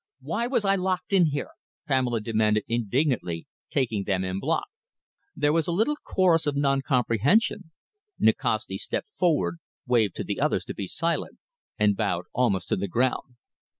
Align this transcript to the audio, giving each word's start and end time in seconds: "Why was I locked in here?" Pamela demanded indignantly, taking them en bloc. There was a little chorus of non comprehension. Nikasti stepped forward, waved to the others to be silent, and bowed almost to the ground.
"Why 0.21 0.47
was 0.47 0.65
I 0.65 0.73
locked 0.77 1.13
in 1.13 1.27
here?" 1.27 1.51
Pamela 1.87 2.21
demanded 2.21 2.63
indignantly, 2.67 3.45
taking 3.69 4.03
them 4.03 4.23
en 4.25 4.39
bloc. 4.39 4.63
There 5.35 5.53
was 5.53 5.67
a 5.67 5.71
little 5.71 5.95
chorus 5.95 6.47
of 6.47 6.55
non 6.55 6.81
comprehension. 6.81 7.69
Nikasti 8.17 8.79
stepped 8.79 9.13
forward, 9.15 9.59
waved 9.85 10.15
to 10.15 10.23
the 10.23 10.39
others 10.39 10.65
to 10.65 10.73
be 10.73 10.87
silent, 10.87 11.37
and 11.77 11.95
bowed 11.95 12.25
almost 12.33 12.69
to 12.69 12.75
the 12.75 12.87
ground. 12.87 13.35